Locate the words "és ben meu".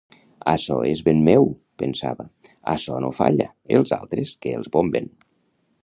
0.91-1.45